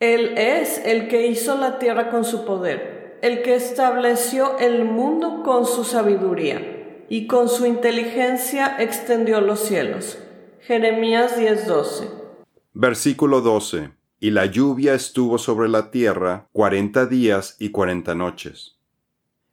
él 0.00 0.38
es 0.38 0.80
el 0.84 1.08
que 1.08 1.26
hizo 1.26 1.56
la 1.56 1.78
tierra 1.78 2.10
con 2.10 2.24
su 2.24 2.44
poder, 2.44 3.18
el 3.22 3.42
que 3.42 3.56
estableció 3.56 4.58
el 4.58 4.84
mundo 4.84 5.42
con 5.42 5.66
su 5.66 5.84
sabiduría, 5.84 7.04
y 7.08 7.26
con 7.26 7.48
su 7.48 7.66
inteligencia 7.66 8.76
extendió 8.78 9.40
los 9.40 9.60
cielos. 9.60 10.18
Jeremías 10.60 11.36
10:12. 11.36 12.10
Versículo 12.74 13.40
12. 13.40 13.90
Y 14.20 14.30
la 14.30 14.46
lluvia 14.46 14.94
estuvo 14.94 15.38
sobre 15.38 15.68
la 15.68 15.90
tierra 15.90 16.48
cuarenta 16.52 17.06
días 17.06 17.56
y 17.58 17.70
cuarenta 17.70 18.14
noches. 18.14 18.78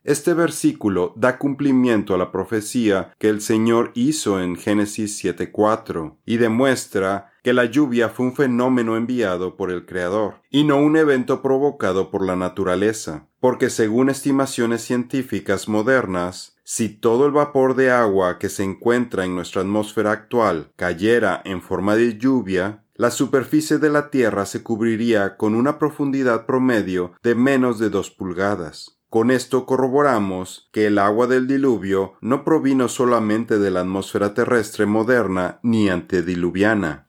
Este 0.04 0.36
versículo 0.36 1.14
da 1.16 1.40
cumplimiento 1.40 2.14
a 2.14 2.18
la 2.20 2.32
profecía 2.32 3.14
que 3.18 3.30
el 3.30 3.42
Señor 3.42 3.92
hizo 3.96 4.40
en 4.40 4.56
Génesis 4.56 5.24
7.4 5.24 6.18
y 6.26 6.38
demuestra 6.38 7.32
que 7.46 7.54
la 7.54 7.66
lluvia 7.66 8.10
fue 8.10 8.26
un 8.26 8.36
fenómeno 8.36 8.98
enviado 8.98 9.56
por 9.56 9.70
el 9.70 9.86
Creador 9.86 10.42
y 10.50 10.64
no 10.64 10.78
un 10.78 10.98
evento 10.98 11.44
provocado 11.44 12.10
por 12.10 12.26
la 12.26 12.36
naturaleza, 12.36 13.28
porque 13.40 13.70
según 13.70 14.10
estimaciones 14.10 14.82
científicas 14.82 15.70
modernas, 15.70 16.58
si 16.64 16.90
todo 16.90 17.28
el 17.28 17.34
vapor 17.34 17.76
de 17.76 17.92
agua 17.92 18.40
que 18.40 18.50
se 18.50 18.64
encuentra 18.64 19.26
en 19.26 19.36
nuestra 19.36 19.62
atmósfera 19.62 20.12
actual 20.12 20.72
cayera 20.76 21.44
en 21.46 21.62
forma 21.62 21.96
de 21.96 22.18
lluvia, 22.18 22.84
la 22.96 23.12
superficie 23.12 23.78
de 23.78 23.92
la 23.92 24.10
Tierra 24.10 24.48
se 24.48 24.64
cubriría 24.64 25.38
con 25.38 25.54
una 25.54 25.78
profundidad 25.78 26.48
promedio 26.48 27.14
de 27.22 27.36
menos 27.36 27.78
de 27.78 27.92
dos 27.92 28.10
pulgadas. 28.10 28.98
Con 29.12 29.30
esto 29.30 29.68
corroboramos 29.68 30.68
que 30.74 30.88
el 30.88 30.98
agua 30.98 31.28
del 31.28 31.46
diluvio 31.46 32.14
no 32.22 32.44
provino 32.44 32.88
solamente 32.88 33.60
de 33.60 33.70
la 33.70 33.82
atmósfera 33.82 34.34
terrestre 34.34 34.88
moderna 34.88 35.60
ni 35.62 35.90
antediluviana. 35.90 37.05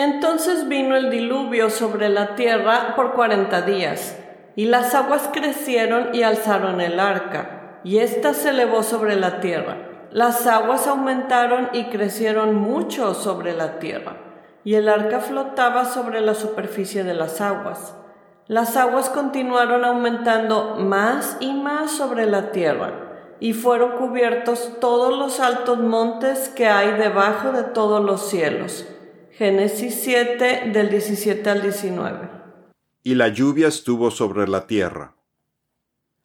Entonces 0.00 0.66
vino 0.66 0.96
el 0.96 1.10
diluvio 1.10 1.68
sobre 1.68 2.08
la 2.08 2.34
tierra 2.34 2.94
por 2.96 3.12
cuarenta 3.12 3.60
días, 3.60 4.16
y 4.56 4.64
las 4.64 4.94
aguas 4.94 5.28
crecieron 5.30 6.14
y 6.14 6.22
alzaron 6.22 6.80
el 6.80 6.98
arca, 6.98 7.80
y 7.84 7.98
ésta 7.98 8.32
se 8.32 8.48
elevó 8.48 8.82
sobre 8.82 9.14
la 9.16 9.40
tierra. 9.40 9.76
Las 10.10 10.46
aguas 10.46 10.86
aumentaron 10.86 11.68
y 11.74 11.90
crecieron 11.90 12.54
mucho 12.54 13.12
sobre 13.12 13.52
la 13.52 13.78
tierra, 13.78 14.16
y 14.64 14.76
el 14.76 14.88
arca 14.88 15.20
flotaba 15.20 15.84
sobre 15.84 16.22
la 16.22 16.32
superficie 16.32 17.04
de 17.04 17.12
las 17.12 17.42
aguas. 17.42 17.94
Las 18.46 18.78
aguas 18.78 19.10
continuaron 19.10 19.84
aumentando 19.84 20.76
más 20.78 21.36
y 21.40 21.52
más 21.52 21.90
sobre 21.90 22.24
la 22.24 22.52
tierra, 22.52 23.36
y 23.38 23.52
fueron 23.52 23.98
cubiertos 23.98 24.80
todos 24.80 25.18
los 25.18 25.40
altos 25.40 25.78
montes 25.78 26.48
que 26.48 26.68
hay 26.68 26.92
debajo 26.92 27.52
de 27.52 27.64
todos 27.64 28.02
los 28.02 28.30
cielos. 28.30 28.86
Génesis 29.40 29.94
7 30.02 30.70
del 30.70 30.90
17 30.90 31.48
al 31.48 31.62
19. 31.62 32.28
Y 33.02 33.14
la 33.14 33.28
lluvia 33.28 33.68
estuvo 33.68 34.10
sobre 34.10 34.46
la 34.46 34.66
tierra. 34.66 35.16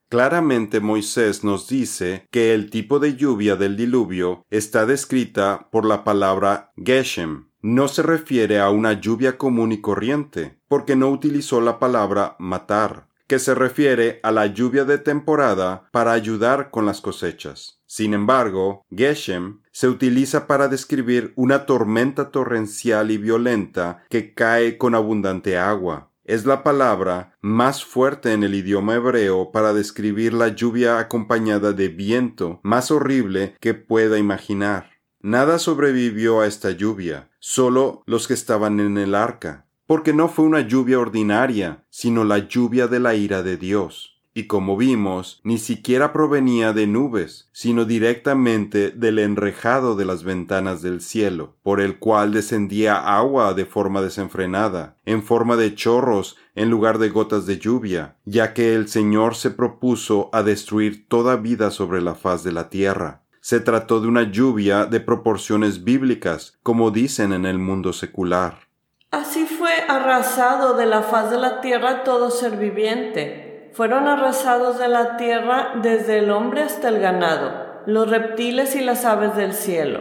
Claramente 0.10 0.82
Moisés 0.82 1.46
nos 1.46 1.70
dice 1.70 2.28
que 2.30 2.54
el 2.54 2.70
tipo 2.70 3.00
de 3.00 3.16
lluvia 3.16 3.56
del 3.56 3.78
diluvio 3.78 4.44
está 4.50 4.86
descrita 4.86 5.70
por 5.72 5.86
la 5.86 6.04
palabra 6.04 6.74
Geshem, 6.76 7.52
no 7.62 7.88
se 7.88 8.04
refiere 8.04 8.60
a 8.60 8.70
una 8.70 9.00
lluvia 9.00 9.38
común 9.38 9.72
y 9.72 9.80
corriente, 9.80 10.60
porque 10.68 10.98
no 10.98 11.08
utilizó 11.08 11.62
la 11.62 11.80
palabra 11.80 12.36
matar. 12.38 13.08
que 13.28 13.40
se 13.40 13.56
refiere 13.56 14.20
a 14.22 14.32
la 14.32 14.46
lluvia 14.46 14.84
de 14.84 15.00
temporada 15.00 15.88
para 15.92 16.12
ayudar 16.12 16.70
con 16.70 16.86
las 16.86 17.02
cosechas. 17.02 17.80
Sin 17.88 18.14
embargo, 18.14 18.86
Geshem 18.92 19.62
se 19.76 19.90
utiliza 19.90 20.48
para 20.48 20.70
describir 20.70 21.34
una 21.36 21.66
tormenta 21.66 22.32
torrencial 22.32 23.12
y 23.12 23.18
violenta 23.18 24.06
que 24.10 24.34
cae 24.34 24.78
con 24.78 24.96
abundante 24.96 25.58
agua. 25.58 26.14
Es 26.24 26.46
la 26.46 26.64
palabra 26.64 27.36
más 27.42 27.84
fuerte 27.84 28.32
en 28.32 28.44
el 28.44 28.56
idioma 28.56 28.96
hebreo 28.96 29.52
para 29.52 29.74
describir 29.74 30.32
la 30.32 30.48
lluvia 30.48 30.98
acompañada 30.98 31.74
de 31.74 31.90
viento 31.90 32.62
más 32.64 32.90
horrible 32.90 33.58
que 33.60 33.74
pueda 33.74 34.18
imaginar. 34.18 34.92
Nada 35.20 35.60
sobrevivió 35.60 36.40
a 36.40 36.48
esta 36.48 36.72
lluvia, 36.72 37.30
solo 37.40 38.02
los 38.06 38.30
que 38.30 38.34
estaban 38.34 38.80
en 38.80 38.98
el 38.98 39.14
arca, 39.14 39.68
porque 39.88 40.14
no 40.14 40.30
fue 40.30 40.46
una 40.46 40.62
lluvia 40.62 41.00
ordinaria, 41.00 41.84
sino 41.90 42.24
la 42.24 42.38
lluvia 42.38 42.88
de 42.88 43.02
la 43.02 43.16
ira 43.16 43.44
de 43.44 43.58
Dios 43.58 44.15
y 44.38 44.48
como 44.48 44.76
vimos, 44.76 45.40
ni 45.46 45.58
siquiera 45.58 46.12
provenía 46.12 46.74
de 46.74 46.88
nubes, 46.88 47.48
sino 47.54 47.86
directamente 47.86 48.92
del 48.92 49.20
enrejado 49.20 49.96
de 49.96 50.04
las 50.04 50.26
ventanas 50.26 50.82
del 50.82 51.00
cielo, 51.00 51.56
por 51.64 51.80
el 51.80 52.00
cual 52.00 52.34
descendía 52.34 52.98
agua 52.98 53.54
de 53.54 53.66
forma 53.66 54.02
desenfrenada, 54.02 54.98
en 55.06 55.24
forma 55.24 55.56
de 55.56 55.74
chorros 55.74 56.36
en 56.54 56.70
lugar 56.70 56.98
de 56.98 57.08
gotas 57.08 57.46
de 57.46 57.60
lluvia, 57.60 58.18
ya 58.26 58.54
que 58.54 58.76
el 58.76 58.90
Señor 58.90 59.36
se 59.36 59.52
propuso 59.52 60.30
a 60.34 60.44
destruir 60.44 61.08
toda 61.08 61.38
vida 61.38 61.72
sobre 61.72 62.02
la 62.02 62.14
faz 62.14 62.44
de 62.44 62.52
la 62.52 62.68
tierra. 62.70 63.24
Se 63.40 63.62
trató 63.62 64.02
de 64.02 64.10
una 64.10 64.30
lluvia 64.30 64.86
de 64.86 65.00
proporciones 65.00 65.86
bíblicas, 65.86 66.60
como 66.62 66.92
dicen 66.92 67.32
en 67.32 67.46
el 67.46 67.58
mundo 67.58 67.94
secular. 67.94 68.68
Así 69.12 69.46
fue 69.46 69.72
arrasado 69.88 70.76
de 70.76 70.88
la 70.88 71.04
faz 71.04 71.32
de 71.32 71.38
la 71.38 71.62
tierra 71.62 72.04
todo 72.04 72.32
ser 72.32 72.58
viviente 72.58 73.45
fueron 73.76 74.08
arrasados 74.08 74.80
de 74.80 74.88
la 74.88 75.18
tierra 75.18 75.74
desde 75.82 76.20
el 76.20 76.32
hombre 76.32 76.62
hasta 76.62 76.88
el 76.88 77.00
ganado, 77.00 77.82
los 77.86 78.10
reptiles 78.10 78.74
y 78.74 78.80
las 78.80 79.04
aves 79.04 79.36
del 79.36 79.54
cielo. 79.54 80.00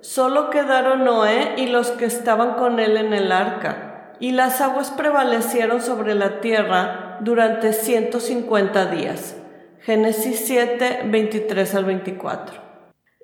Solo 0.00 0.50
quedaron 0.50 1.04
Noé 1.04 1.54
y 1.56 1.68
los 1.68 1.92
que 1.92 2.04
estaban 2.04 2.54
con 2.54 2.80
él 2.80 2.96
en 2.96 3.14
el 3.14 3.30
arca, 3.30 4.16
y 4.18 4.32
las 4.32 4.60
aguas 4.60 4.90
prevalecieron 4.90 5.80
sobre 5.80 6.16
la 6.16 6.40
tierra 6.40 7.18
durante 7.20 7.72
ciento 7.72 8.18
cincuenta 8.18 8.86
días. 8.86 9.36
Génesis 9.82 10.42
7, 10.44 11.02
23 11.04 11.74
al 11.76 11.84
24. 11.84 12.60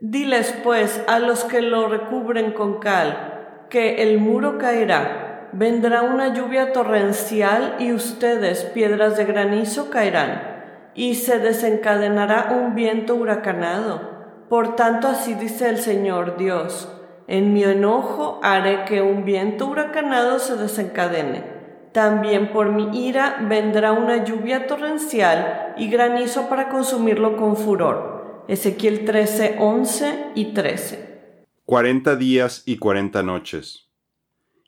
Diles 0.00 0.54
pues 0.62 1.02
a 1.08 1.18
los 1.18 1.42
que 1.42 1.60
lo 1.60 1.88
recubren 1.88 2.52
con 2.52 2.78
cal, 2.78 3.66
que 3.68 4.00
el 4.04 4.18
muro 4.18 4.58
caerá 4.58 5.27
vendrá 5.52 6.02
una 6.02 6.34
lluvia 6.34 6.72
torrencial 6.72 7.76
y 7.78 7.92
ustedes, 7.92 8.64
piedras 8.64 9.16
de 9.16 9.24
granizo, 9.24 9.90
caerán, 9.90 10.90
y 10.94 11.14
se 11.14 11.38
desencadenará 11.38 12.48
un 12.50 12.74
viento 12.74 13.14
huracanado. 13.14 14.18
Por 14.48 14.76
tanto, 14.76 15.08
así 15.08 15.34
dice 15.34 15.68
el 15.68 15.78
Señor 15.78 16.36
Dios, 16.36 16.88
en 17.26 17.52
mi 17.52 17.62
enojo 17.62 18.40
haré 18.42 18.84
que 18.84 19.02
un 19.02 19.24
viento 19.24 19.66
huracanado 19.66 20.38
se 20.38 20.56
desencadene. 20.56 21.44
También 21.92 22.52
por 22.52 22.72
mi 22.72 23.06
ira 23.06 23.38
vendrá 23.48 23.92
una 23.92 24.24
lluvia 24.24 24.66
torrencial 24.66 25.74
y 25.76 25.88
granizo 25.88 26.48
para 26.48 26.68
consumirlo 26.68 27.36
con 27.36 27.56
furor. 27.56 28.44
Ezequiel 28.48 29.04
13, 29.04 29.56
11 29.58 30.30
y 30.34 30.54
13. 30.54 31.34
Cuarenta 31.64 32.16
días 32.16 32.62
y 32.64 32.78
cuarenta 32.78 33.22
noches. 33.22 33.87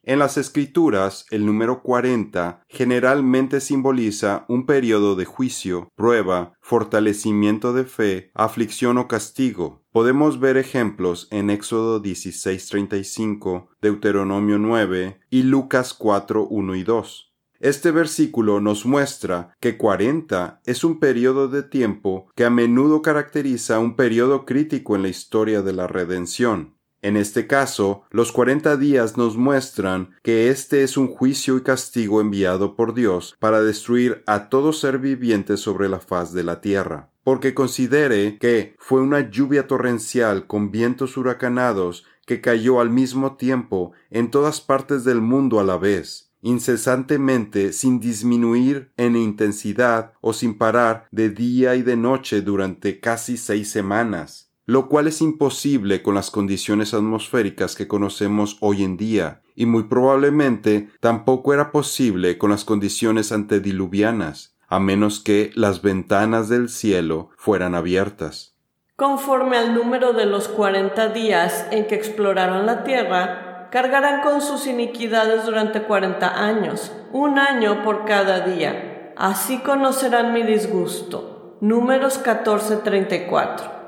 En 0.02 0.18
las 0.18 0.38
escrituras, 0.38 1.26
el 1.30 1.44
número 1.44 1.82
40 1.82 2.62
generalmente 2.68 3.60
simboliza 3.60 4.46
un 4.48 4.64
periodo 4.64 5.14
de 5.14 5.26
juicio, 5.26 5.90
prueba, 5.94 6.54
fortalecimiento 6.62 7.74
de 7.74 7.84
fe, 7.84 8.30
aflicción 8.32 8.96
o 8.96 9.08
castigo. 9.08 9.84
Podemos 9.92 10.40
ver 10.40 10.56
ejemplos 10.56 11.28
en 11.30 11.50
Éxodo 11.50 12.00
16:35, 12.00 13.68
Deuteronomio 13.82 14.58
9 14.58 15.20
y 15.28 15.42
Lucas 15.42 15.92
4, 15.92 16.46
1 16.46 16.76
y 16.76 16.82
2. 16.82 17.34
Este 17.58 17.90
versículo 17.90 18.58
nos 18.58 18.86
muestra 18.86 19.54
que 19.60 19.76
40 19.76 20.62
es 20.64 20.82
un 20.82 20.98
periodo 20.98 21.48
de 21.48 21.62
tiempo 21.62 22.30
que 22.34 22.46
a 22.46 22.50
menudo 22.50 23.02
caracteriza 23.02 23.78
un 23.80 23.96
periodo 23.96 24.46
crítico 24.46 24.96
en 24.96 25.02
la 25.02 25.08
historia 25.08 25.60
de 25.60 25.74
la 25.74 25.86
redención. 25.86 26.79
En 27.02 27.16
este 27.16 27.46
caso, 27.46 28.02
los 28.10 28.30
cuarenta 28.30 28.76
días 28.76 29.16
nos 29.16 29.36
muestran 29.38 30.10
que 30.22 30.50
este 30.50 30.82
es 30.82 30.98
un 30.98 31.08
juicio 31.08 31.56
y 31.56 31.62
castigo 31.62 32.20
enviado 32.20 32.76
por 32.76 32.92
Dios 32.92 33.36
para 33.38 33.62
destruir 33.62 34.22
a 34.26 34.50
todo 34.50 34.74
ser 34.74 34.98
viviente 34.98 35.56
sobre 35.56 35.88
la 35.88 36.00
faz 36.00 36.34
de 36.34 36.44
la 36.44 36.60
tierra. 36.60 37.10
Porque 37.24 37.54
considere 37.54 38.38
que 38.38 38.74
fue 38.78 39.00
una 39.00 39.30
lluvia 39.30 39.66
torrencial 39.66 40.46
con 40.46 40.70
vientos 40.70 41.16
huracanados 41.16 42.04
que 42.26 42.42
cayó 42.42 42.80
al 42.80 42.90
mismo 42.90 43.36
tiempo 43.36 43.92
en 44.10 44.30
todas 44.30 44.60
partes 44.60 45.02
del 45.04 45.22
mundo 45.22 45.58
a 45.58 45.64
la 45.64 45.78
vez, 45.78 46.32
incesantemente 46.42 47.72
sin 47.72 47.98
disminuir 47.98 48.92
en 48.98 49.16
intensidad 49.16 50.12
o 50.20 50.34
sin 50.34 50.58
parar 50.58 51.06
de 51.10 51.30
día 51.30 51.76
y 51.76 51.82
de 51.82 51.96
noche 51.96 52.42
durante 52.42 53.00
casi 53.00 53.38
seis 53.38 53.70
semanas 53.70 54.49
lo 54.70 54.88
cual 54.88 55.08
es 55.08 55.20
imposible 55.20 56.00
con 56.00 56.14
las 56.14 56.30
condiciones 56.30 56.94
atmosféricas 56.94 57.74
que 57.74 57.88
conocemos 57.88 58.56
hoy 58.60 58.84
en 58.84 58.96
día, 58.96 59.42
y 59.56 59.66
muy 59.66 59.82
probablemente 59.82 60.90
tampoco 61.00 61.52
era 61.52 61.72
posible 61.72 62.38
con 62.38 62.50
las 62.50 62.64
condiciones 62.64 63.32
antediluvianas, 63.32 64.54
a 64.68 64.78
menos 64.78 65.18
que 65.18 65.50
las 65.56 65.82
ventanas 65.82 66.48
del 66.48 66.68
cielo 66.68 67.30
fueran 67.36 67.74
abiertas. 67.74 68.54
Conforme 68.94 69.56
al 69.56 69.74
número 69.74 70.12
de 70.12 70.26
los 70.26 70.46
cuarenta 70.46 71.08
días 71.08 71.66
en 71.72 71.88
que 71.88 71.96
exploraron 71.96 72.64
la 72.64 72.84
tierra, 72.84 73.70
cargarán 73.72 74.22
con 74.22 74.40
sus 74.40 74.68
iniquidades 74.68 75.46
durante 75.46 75.82
cuarenta 75.82 76.44
años, 76.44 76.92
un 77.12 77.40
año 77.40 77.82
por 77.82 78.04
cada 78.04 78.46
día. 78.46 79.14
Así 79.16 79.58
conocerán 79.58 80.32
mi 80.32 80.44
disgusto. 80.44 81.56
Números 81.60 82.22
14:34. 82.22 83.79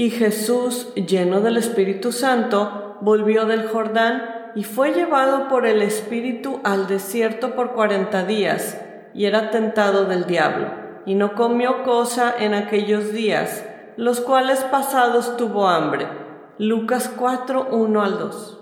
Y 0.00 0.08
Jesús, 0.08 0.94
lleno 0.94 1.42
del 1.42 1.58
Espíritu 1.58 2.10
Santo, 2.10 2.96
volvió 3.02 3.44
del 3.44 3.68
Jordán 3.68 4.22
y 4.54 4.64
fue 4.64 4.94
llevado 4.94 5.46
por 5.48 5.66
el 5.66 5.82
Espíritu 5.82 6.58
al 6.64 6.86
desierto 6.86 7.54
por 7.54 7.72
cuarenta 7.72 8.24
días, 8.24 8.80
y 9.12 9.26
era 9.26 9.50
tentado 9.50 10.06
del 10.06 10.24
diablo, 10.24 10.70
y 11.04 11.16
no 11.16 11.34
comió 11.34 11.82
cosa 11.82 12.34
en 12.34 12.54
aquellos 12.54 13.12
días, 13.12 13.62
los 13.98 14.22
cuales 14.22 14.60
pasados 14.60 15.36
tuvo 15.36 15.68
hambre. 15.68 16.08
Lucas 16.56 17.12
4, 17.14 17.68
1 17.70 18.02
al 18.02 18.18
2. 18.18 18.58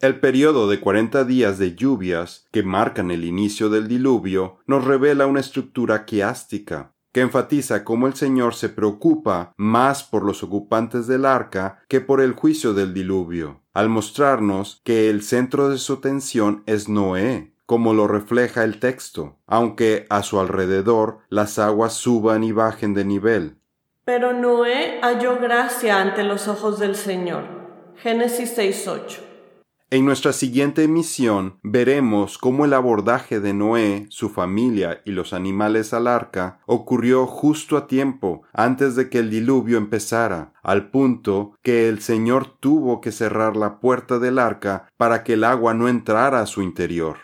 El 0.00 0.18
periodo 0.18 0.68
de 0.68 0.80
cuarenta 0.80 1.22
días 1.22 1.56
de 1.60 1.76
lluvias 1.76 2.48
que 2.50 2.64
marcan 2.64 3.12
el 3.12 3.24
inicio 3.24 3.68
del 3.68 3.86
diluvio 3.86 4.56
nos 4.66 4.84
revela 4.84 5.28
una 5.28 5.38
estructura 5.38 6.04
quiástica, 6.04 6.93
que 7.14 7.20
enfatiza 7.20 7.84
cómo 7.84 8.08
el 8.08 8.14
Señor 8.14 8.56
se 8.56 8.68
preocupa 8.68 9.54
más 9.56 10.02
por 10.02 10.24
los 10.24 10.42
ocupantes 10.42 11.06
del 11.06 11.24
arca 11.24 11.78
que 11.88 12.00
por 12.00 12.20
el 12.20 12.32
juicio 12.32 12.74
del 12.74 12.92
diluvio, 12.92 13.62
al 13.72 13.88
mostrarnos 13.88 14.80
que 14.82 15.08
el 15.08 15.22
centro 15.22 15.68
de 15.68 15.78
su 15.78 15.92
atención 15.92 16.64
es 16.66 16.88
Noé, 16.88 17.54
como 17.66 17.94
lo 17.94 18.08
refleja 18.08 18.64
el 18.64 18.80
texto, 18.80 19.38
aunque 19.46 20.06
a 20.10 20.24
su 20.24 20.40
alrededor 20.40 21.18
las 21.28 21.60
aguas 21.60 21.94
suban 21.94 22.42
y 22.42 22.50
bajen 22.50 22.94
de 22.94 23.04
nivel. 23.04 23.58
Pero 24.04 24.32
Noé 24.32 24.98
halló 25.00 25.38
gracia 25.38 26.00
ante 26.00 26.24
los 26.24 26.48
ojos 26.48 26.80
del 26.80 26.96
Señor. 26.96 27.44
Génesis 27.96 28.58
6:8 28.58 29.33
en 29.94 30.04
nuestra 30.04 30.32
siguiente 30.32 30.82
emisión 30.82 31.60
veremos 31.62 32.36
cómo 32.36 32.64
el 32.64 32.72
abordaje 32.72 33.38
de 33.38 33.54
Noé, 33.54 34.06
su 34.08 34.28
familia 34.28 35.00
y 35.04 35.12
los 35.12 35.32
animales 35.32 35.94
al 35.94 36.08
arca 36.08 36.58
ocurrió 36.66 37.28
justo 37.28 37.76
a 37.76 37.86
tiempo 37.86 38.42
antes 38.52 38.96
de 38.96 39.08
que 39.08 39.20
el 39.20 39.30
diluvio 39.30 39.78
empezara, 39.78 40.52
al 40.64 40.90
punto 40.90 41.52
que 41.62 41.88
el 41.88 42.00
Señor 42.00 42.58
tuvo 42.58 43.00
que 43.00 43.12
cerrar 43.12 43.56
la 43.56 43.78
puerta 43.78 44.18
del 44.18 44.40
arca 44.40 44.88
para 44.96 45.22
que 45.22 45.34
el 45.34 45.44
agua 45.44 45.74
no 45.74 45.86
entrara 45.86 46.40
a 46.40 46.46
su 46.46 46.60
interior. 46.60 47.18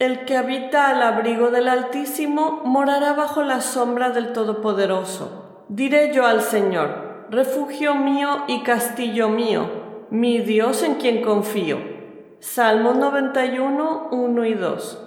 El 0.00 0.24
que 0.24 0.36
habita 0.36 0.88
al 0.88 1.00
abrigo 1.02 1.52
del 1.52 1.68
Altísimo 1.68 2.62
morará 2.64 3.12
bajo 3.12 3.44
la 3.44 3.60
sombra 3.60 4.10
del 4.10 4.32
Todopoderoso. 4.32 5.66
Diré 5.68 6.12
yo 6.12 6.26
al 6.26 6.42
Señor, 6.42 7.28
refugio 7.30 7.94
mío 7.94 8.42
y 8.48 8.64
castillo 8.64 9.28
mío, 9.28 9.70
mi 10.10 10.40
Dios 10.40 10.82
en 10.82 10.96
quien 10.96 11.22
confío 11.22 11.97
Salmos 12.40 12.96
91, 12.96 14.10
1 14.12 14.44
y 14.44 14.54
2. 14.54 15.06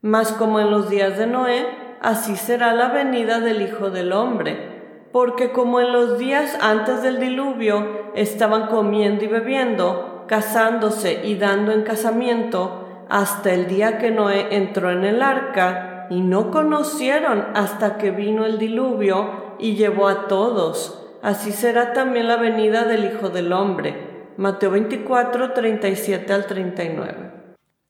Mas 0.00 0.32
como 0.32 0.58
en 0.58 0.70
los 0.70 0.88
días 0.88 1.18
de 1.18 1.26
Noé, 1.26 1.66
así 2.00 2.34
será 2.34 2.72
la 2.72 2.88
venida 2.88 3.40
del 3.40 3.60
Hijo 3.60 3.90
del 3.90 4.10
Hombre, 4.14 5.10
porque 5.12 5.52
como 5.52 5.80
en 5.80 5.92
los 5.92 6.16
días 6.16 6.58
antes 6.62 7.02
del 7.02 7.20
diluvio 7.20 8.10
estaban 8.14 8.68
comiendo 8.68 9.24
y 9.24 9.28
bebiendo, 9.28 10.24
casándose 10.28 11.26
y 11.26 11.34
dando 11.34 11.72
en 11.72 11.82
casamiento, 11.82 13.04
hasta 13.10 13.52
el 13.52 13.66
día 13.66 13.98
que 13.98 14.10
Noé 14.10 14.56
entró 14.56 14.90
en 14.90 15.04
el 15.04 15.22
arca, 15.22 16.06
y 16.08 16.22
no 16.22 16.50
conocieron 16.50 17.48
hasta 17.54 17.98
que 17.98 18.12
vino 18.12 18.46
el 18.46 18.58
diluvio 18.58 19.56
y 19.58 19.74
llevó 19.74 20.08
a 20.08 20.26
todos. 20.26 21.06
Así 21.20 21.52
será 21.52 21.92
también 21.92 22.28
la 22.28 22.36
venida 22.36 22.84
del 22.84 23.04
Hijo 23.04 23.28
del 23.28 23.52
Hombre. 23.52 24.05
Mateo 24.38 24.70
24, 24.70 25.52
37 25.52 26.32
al 26.32 26.46
39. 26.46 27.32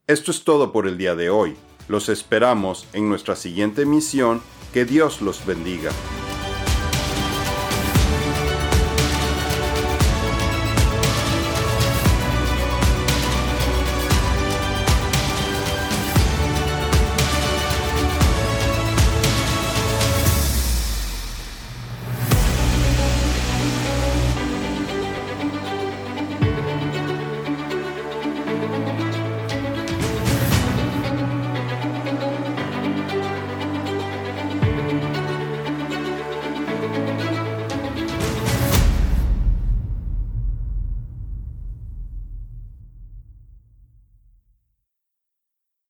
Esto 0.07 0.31
es 0.31 0.45
todo 0.45 0.73
por 0.73 0.87
el 0.87 0.97
día 0.97 1.17
de 1.17 1.29
hoy. 1.29 1.57
Los 1.89 2.09
esperamos 2.09 2.87
en 2.93 3.09
nuestra 3.09 3.35
siguiente 3.35 3.85
misión. 3.85 4.41
Que 4.73 4.85
Dios 4.85 5.23
los 5.23 5.45
bendiga. 5.45 5.91